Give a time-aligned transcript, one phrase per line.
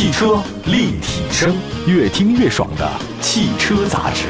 [0.00, 1.54] 汽车立体声，
[1.86, 4.28] 越听越爽的汽车杂志。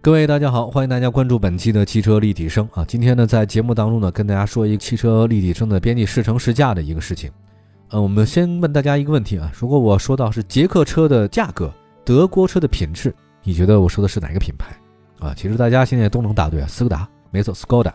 [0.00, 2.84] 各位大家好，欢迎大家关注本期的汽车立体声啊！
[2.86, 7.28] 今天呢，在节目当中呢，跟大家说一个汽车立体声的编辑试乘试驾的一个事情。
[7.90, 11.74] 呃，我们先问大家一个问题啊：如果我说到是捷克车的价格，
[12.04, 14.72] 德国车的品质，你觉得我说的是哪个品牌
[15.18, 15.34] 啊？
[15.36, 17.92] 其实大家现在都能答对啊，斯柯达，没错，斯柯达。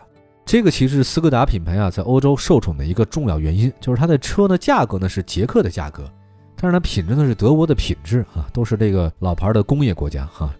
[0.48, 6.10] 这个其实是斯柯达品牌啊，在欧洲受宠的一个重要原因，就是它的车呢价格呢是捷克的价格，
[6.56, 10.50] 但是它品质呢是德国的品质啊，都是这个老牌的工业国家哈。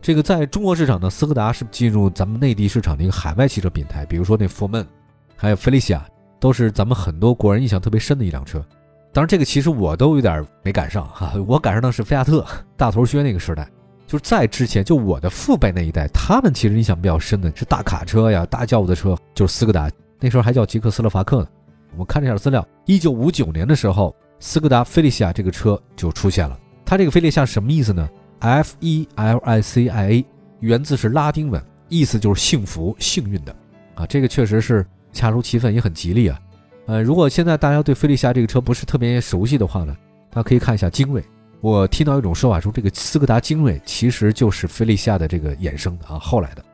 [0.00, 4.86] 这个在中国市场呢，斯柯达是进入咱们内地市场的一个海外汽车品牌，比如说那福门，
[5.34, 6.06] 还有菲利西亚，
[6.38, 8.64] 都是咱们很多国人印象特别深的一辆车。
[9.12, 13.68] 当然，这个其实我都有点没赶上哈，我赶上的是菲亚特大头靴那个时代，
[14.12, 21.48] 就是在之前，就我的父辈那一代，他们其实印象比较深的是大卡车呀、大轿子车，就是斯柯达，那时候还叫捷克斯洛伐克呢。
[21.92, 26.60] 我们看这下资料，一九五九年的时候，斯柯达菲利西亚这个车就出现了。
[26.84, 28.06] 它这个菲利西亚什么意思呢
[28.40, 30.24] ？F E L I C I A，
[30.60, 33.56] 源自是拉丁文，意思就是幸福、幸运的
[33.94, 34.04] 啊。
[34.04, 36.38] 这个确实是恰如其分，也很吉利啊。
[36.84, 39.96] 呃，如果现在大家对菲利西亚这个车不是特别熟悉的话呢，
[40.28, 41.24] 大家可以看一下精锐。
[41.62, 46.64] 我听到一种说法说，这个斯柯达精锐其实就是菲利西亚的这个衍生的啊，后来的。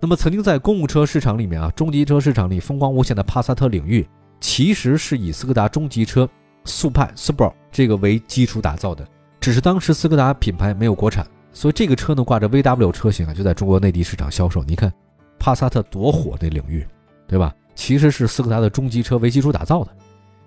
[0.00, 4.08] 那么曾经在公务车市场里面啊，中级车市场里风光无限的帕萨特领域，
[4.40, 6.26] 其实是以斯柯达中级车
[6.64, 9.06] 速派 Subaru 这个为基础打造的。
[9.38, 14.64] 只是当时斯柯达品牌没有国产，所以这个车呢挂着 VW 车型啊，就在中国内地市场销售。
[14.64, 14.90] 你看
[15.38, 16.86] 帕萨特多火那领域，
[17.28, 17.54] 对吧？
[17.74, 19.90] 其实是斯柯达的中级车为基础打造的。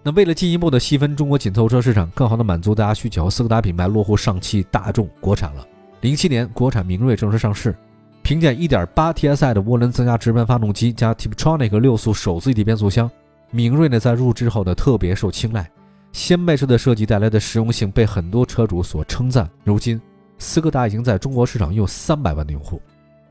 [0.02, 5.67] 那为了进一步的细分中国紧凑车市场，更好的满足大家需求，斯柯达品牌落户上汽大众国产了。
[6.02, 7.75] 零七年，国产明锐正式上市。
[8.22, 13.09] 凭借1.8 TSI 的涡轮增压直喷发动机加 Tiptronic 六速手自一体变速箱，
[13.50, 15.70] 明锐呢在入之后呢特别受青睐。
[16.11, 19.49] 掀背式的设计带来的实用性被很多车主所称赞。
[19.64, 19.99] 如今，
[20.38, 22.82] 斯柯达已经在中国市场拥有三百万的用户。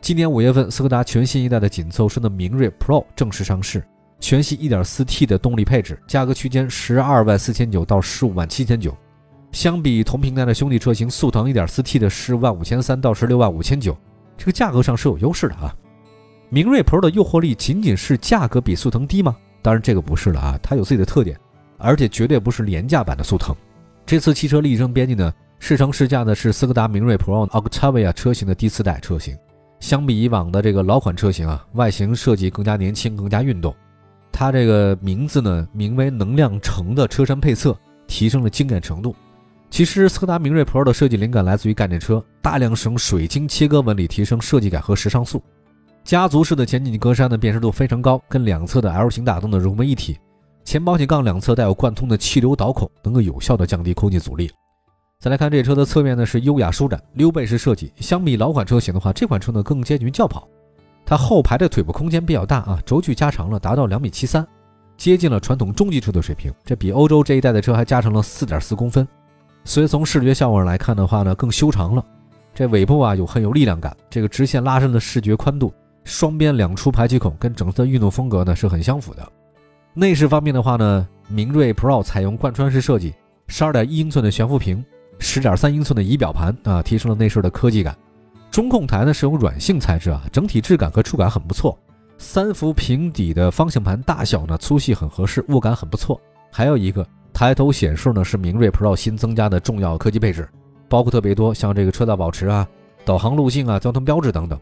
[0.00, 3.84] 今年五月份，斯柯达全新一代的紧凑式的明锐 Pro 正式上市，
[4.20, 8.96] 全系 1.4T 的动力配置，价格区间十二万四千九到十五万七千九。
[9.52, 13.96] 相比同平台的兄弟车型速腾 1.4T 的十万五千三到十六万五千九，
[14.36, 15.74] 这个价格上是有优势的啊。
[16.50, 19.36] 明锐 Pro 的诱惑力仅仅是价格比速腾低吗？
[19.62, 21.38] 当然这个不是了啊，它有自己的特点，
[21.78, 23.54] 而且绝对不是廉价版的速腾。
[24.04, 29.36] 这次汽车立体编辑呢，试乘试驾的是斯柯达明锐 Pro Octavia 车型的第四代车型。
[29.80, 33.74] 相比以往的这个老款车型啊，外形设计更加年轻，更加运动。
[34.38, 37.76] 它这个名字呢，名为“能量城”的车身配色，
[38.06, 39.12] 提升了惊艳程度。
[39.69, 45.43] 其实，斯柯达明锐 Pro 的设计灵感来自于概念车，大量使用水晶切割纹理，提升设计感和时尚素。
[46.04, 50.16] 家族式的前进气格栅呢辨识度非常高，跟两侧的 L 型大灯的融为一体。
[50.65, 54.49] 前保险杠两侧带有贯通的气流导孔，能够有效的降低空气阻力。
[55.19, 57.91] 再来看这车的侧面呢，是优雅舒展溜背式设计。
[57.99, 60.49] 相比老款车型的话，这款车呢更接近于轿跑。
[61.08, 64.46] 它后排的腿部空间比较大啊，轴距加长了，达到两米七三，
[64.98, 66.52] 接近了传统中级车的水平。
[66.66, 69.08] 这比欧洲这一代的车还加长了四点四公分。
[69.64, 72.04] 所以从视觉效果上来看的话呢，更修长了。
[72.54, 75.72] 这尾部啊有很有力量感，这个直线拉伸的视觉宽度，
[76.04, 79.26] 双边两出排气孔跟整车的运动风格呢是很相符的。
[79.94, 83.14] 内饰方面的话呢，明锐 Pro 采用贯穿式设计，
[83.46, 84.84] 十二点一英寸的悬浮屏。
[85.19, 87.96] 十点三英寸的仪表盘啊，提升了内饰的科技感。
[88.58, 91.78] 中控台呢是用软性材质啊，整体质感和触感很不错。
[92.19, 96.20] 三幅平底的方向盘大小呢粗细很合适，握感很不错。
[96.50, 100.48] 还有一个抬头显示呢是明锐 Pro 新增加的重要科技配置，
[100.88, 102.66] 包括特别多，像这个车道保持啊、
[103.04, 104.58] 导航路径啊、交通标志等等。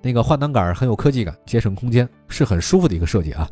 [0.00, 3.50] 那个换挡杆很有科技感，节省空间，是很舒服的一个设计啊。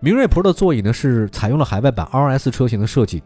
[0.00, 3.22] 明锐 Pro 的座椅呢是采用了海外版 RS 车型的设计，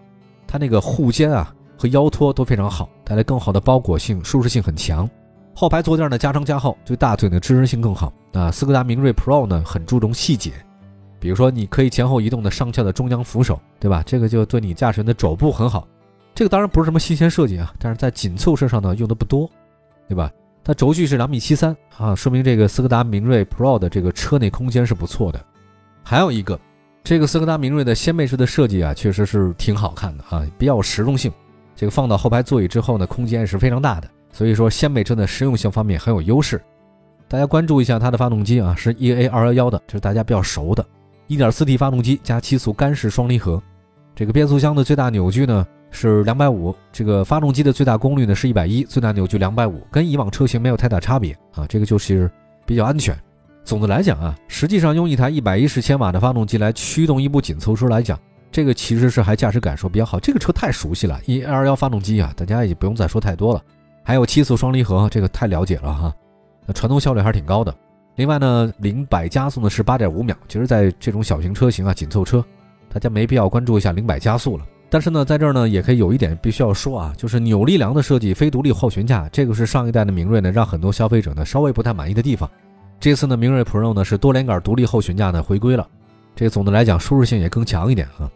[0.46, 1.52] 它那个护肩啊。
[1.76, 5.10] 和腰托都非常好，带来更好的包裹性，舒适性很强。
[5.54, 8.12] 后排坐垫呢加长加厚，对大腿的支撑性更好。
[8.32, 10.52] 啊，斯柯达明锐 Pro 呢很注重细节，
[11.20, 14.02] 比如说你可以前后移动的上翘的中央扶手，对吧？
[14.04, 15.86] 这个就对你驾驶员的肘部很好。
[16.34, 19.48] 这个当然不是什么新鲜设计啊，但是在紧凑车上呢用的不多，
[20.08, 20.30] 对吧？
[20.64, 25.38] 它轴距是两米七三啊，说明这个斯柯达明锐 Pro 的这个车内空间是不错的。
[26.02, 26.58] 还有一个，
[27.04, 31.30] 这个斯柯达明锐的掀背式的设计啊，确实是挺好看的啊，比较有实用性。
[31.76, 36.60] 这个放到后排座椅之后呢，空间也是非常大的，所以说掀背车的实用性方面很有优势。
[37.28, 40.84] 大家关注一下它的发动机啊，是 EA 二幺幺的，这是大家比较熟的
[41.28, 43.62] 1.4T 发动机加七速干式双离合。
[44.12, 52.28] 这个变速箱的最大扭矩呢是两百五，这个发动机的最大功率呢是一百一，最大扭矩两百五，跟以往车型没有太大差别啊，这个就是
[52.66, 53.16] 比较安全。
[53.64, 58.18] 总的来讲啊，实际上用一台一百一十千瓦的发动机来驱动一部紧凑车来讲，
[58.50, 60.18] 这个其实是还驾驶感受比较好。
[60.18, 63.62] 这个车太熟悉了，一二幺发动机啊，大家也不用再说太多了。
[64.04, 66.14] 还有七速双离合，这个太了解了哈。
[66.66, 67.74] 那传动效率还是挺高的。
[68.16, 70.36] 另外呢，零百加速呢是八点五秒。
[70.46, 72.44] 其实，在这种小型车型啊，紧凑车，
[72.92, 74.64] 大家没必要关注一下零百加速了。
[74.90, 82.48] 但是呢，在这儿呢，也可以有一点必须要说啊，就是扭力梁的设计，非独立后悬架，这个是上一代的明锐呢，让很多消费者呢稍微不太满意的地方。
[83.00, 85.88] 这次呢，明锐 Pro 呢是多连杆独立后悬架呢回归了，
[86.36, 88.30] 这总的来讲舒适性也更强一点啊。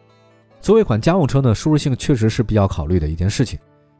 [0.61, 3.57] 作为一款家用车呢，舒适性确实是比较考虑的一件事情。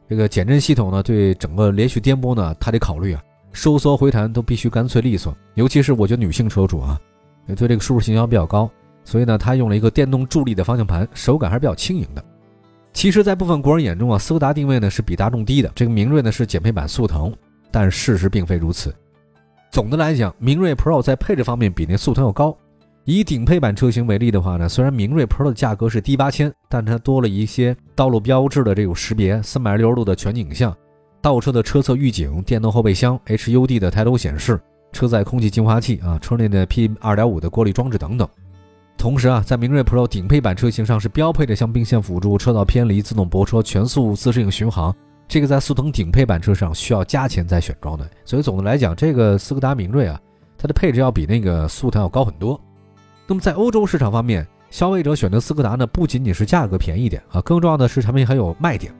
[0.09, 3.23] 这个减震系统呢，对整个连续颠簸呢，它得考虑啊。
[3.51, 6.99] 收缩回弹都必须干脆利索，尤其是我觉得女性车主啊，
[7.47, 8.69] 对这个舒适性要求比较高，
[9.03, 12.23] 所以呢，它用了一个电动助力的方向盘，手感还是比较轻盈的。
[12.91, 17.31] 其实，在部分国人眼中啊，斯柯达定位呢是比大众低的，这个明锐呢是减配版速腾，
[17.71, 18.93] 但事实并非如此。
[19.71, 22.55] 总的来讲，明锐 Pro 在配置方面比那速腾要高。
[23.11, 30.71] 以顶配版车型为例的话呢，虽然明锐 Pro 的价格是低八千，但它多了一些道路标志的这种识别，三百六十度的全景影像。
[31.19, 34.61] 倒车的车侧预警、电动后备箱、HUD 的抬头显示、
[34.91, 38.29] 车载空气净化器啊、车内的 PM 二点五的过滤装置等等。
[38.95, 44.95] 同时啊，在明锐 Pro 顶配版车型上是标配的像并线辅助、车道偏离、自动泊车、全速自适应巡航，
[45.27, 48.07] 这个在速腾顶配版车上需要加钱再选装的。
[48.23, 50.21] 所以总的来讲，这个斯柯达明锐啊，
[50.59, 52.61] 它的配置要比那个速腾要高很多。
[53.29, 58.91] 那么在欧洲市场方面，消费者选择斯柯达呢，不仅仅是价格便宜点啊，更重要的是产品还有卖点。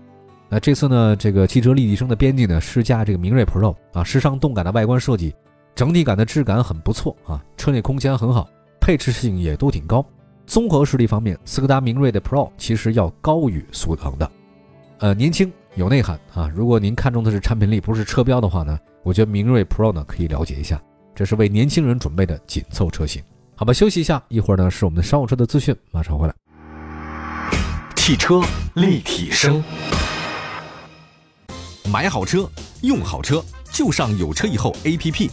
[0.48, 5.34] 那这次呢，这个汽车立体声的编辑呢，试驾这个明锐 Pro 啊，时尚动感的外观设计，
[5.74, 8.48] 整体感的质感很不错啊，车内空间很好，
[8.80, 10.06] 配置性也都挺高。
[10.46, 14.32] 综合实力方面，斯柯达明锐的 Pro 其实要高于速腾的。
[15.00, 16.48] 呃，年轻有内涵啊。
[16.56, 20.80] 如果您看中的是产品力，不是车标的话呢，我觉得明锐 Pro 呢可以了解一下，
[21.16, 23.24] 这是为年轻人准备的紧凑车型。
[23.60, 26.34] 好吧，休息一下，一会儿呢是我们的商务车的资讯，马上回来。
[27.94, 28.42] 汽车
[28.76, 29.62] 立体声。
[31.92, 32.50] 买好车，
[32.84, 35.30] 用好车，就上有车以后 APP。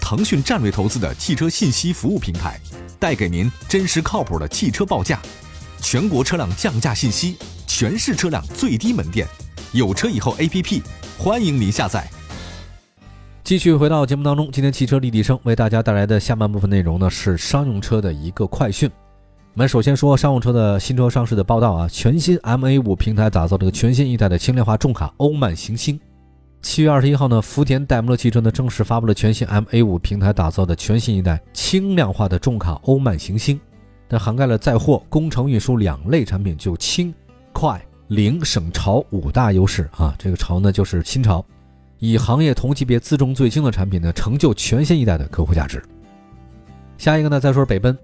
[0.00, 2.60] 腾讯战略投资的汽车信息服务平台，
[3.00, 5.20] 带给您真实靠谱的汽车报价，
[5.80, 9.26] 全国车辆降价信息，全市车辆最低门店。
[9.72, 10.80] 有车以后 APP，
[11.18, 12.08] 欢迎您下载。
[13.48, 18.90] 继续回到节目当中，今天汽车立体声为大家带来的下半部分内容呢，是商用车的一个快讯。
[19.54, 25.98] 我们首先说商务车的新车上市的报道啊，全新 MA5 平台打造这个全新一代的轻量化重卡欧曼行星。
[26.60, 33.58] 七月二十一号呢，福田戴姆勒汽车呢正式发布了全新 MA5 平台打造的全新一代轻量化的重卡欧曼行星。
[34.10, 37.14] 它涵盖了载货、工程运输两类产品，就轻、
[37.54, 40.14] 快、零、省潮五大优势啊。
[40.18, 41.42] 这个潮呢就是新潮，
[41.98, 45.82] 以行业同级别自重最轻的产品呢，成就全新一代的客户价值。
[46.96, 47.96] 下一个呢，再说北奔。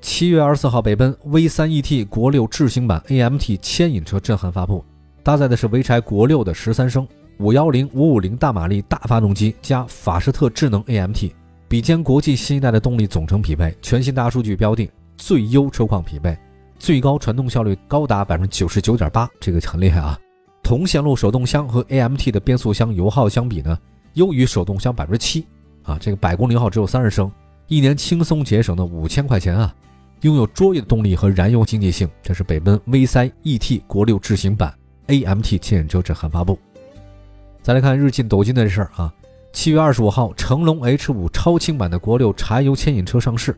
[0.00, 4.84] 七月二十四号，北奔 V 三 ET 国六智行版 AMT 牵引车震撼发布，
[5.22, 7.06] 搭载的是潍柴国六的十三升
[7.38, 11.30] 五幺零五五零大马力大发动机加法士特智能 AMT，
[11.68, 16.36] 比肩国际新一代的动力总成匹配，全新大数据标定最优车况匹配，
[16.80, 20.18] 最高传动效率高达百分之九十九点八，这个很厉害啊！
[20.72, 23.78] 同线路手动箱和 AMT 的变速箱油耗相比呢，
[24.14, 25.46] 优于手动箱百分之七
[25.82, 27.30] 啊，这个百公里耗只有三十升，
[27.68, 29.74] 一年轻松节省了五千块钱啊！
[30.22, 34.72] 拥有卓越的动力和燃油经济性，这是北奔 V3 ET 国六智行版
[35.08, 36.58] AMT 牵引车震撼发布。
[37.62, 39.12] 再来看日进斗金的事儿啊，
[39.52, 43.54] 七月二十五号，成龙 H5 超轻版的国六柴油牵引车上市，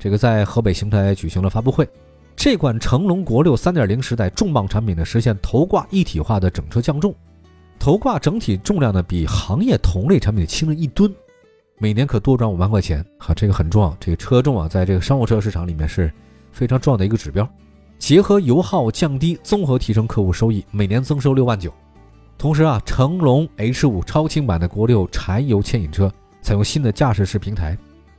[0.00, 1.88] 这个在河北邢台举行了发布会。
[2.36, 7.12] 这款成龙国六3.0时代重磅产品呢，实现头挂一体化的整车降重，
[7.78, 11.12] 头挂整体重量呢比行业同类产品轻了一吨。
[11.78, 13.96] 每年可多赚五万块钱，哈，这个很重要。
[13.98, 16.12] 这个车重啊，在这个商务车市场里面是
[16.52, 17.48] 非常重要的一个指标。
[17.98, 21.72] 结合油耗降低，综合提升客户收益，每年增收六万九。
[22.38, 26.12] 同时啊，成龙 H5 超轻版的国六柴油牵引车
[26.42, 27.76] 采用新的驾驶室平台，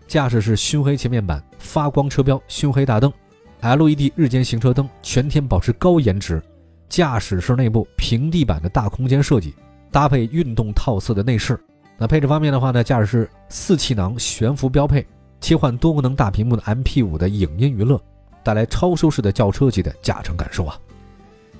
[0.07, 3.13] 驾驶室熏黑前面板，发光车标，熏黑大灯
[3.61, 6.41] ，LED 日间行车灯，全天保持高颜值。
[6.89, 9.53] 驾驶室内部平地板的大空间设计，
[9.91, 11.59] 搭配运动套色的内饰。
[11.97, 15.05] 那配置方面的话呢，驾驶室四气囊悬浮标配，
[15.41, 18.01] 切换多功能大屏幕的 MP5 的影音娱乐，
[18.43, 20.79] 带来超舒适的轿车级的驾乘感受啊！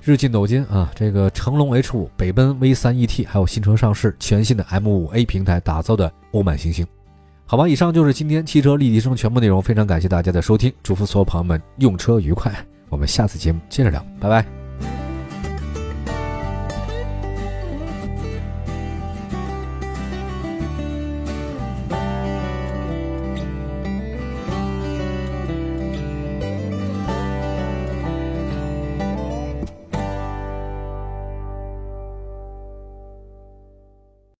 [0.02, 6.86] 日进斗金啊，这个成龙 H5、北奔 V3 ET 还有新车上市，全新的 M5A 平台打造的欧曼行星。
[7.50, 12.52] 好吧，以上就是今天汽车立体声全部内容，非常感谢大家的收听，祝福所有朋友们用车愉快，
[12.90, 14.57] 我们下次节目接着聊，拜拜。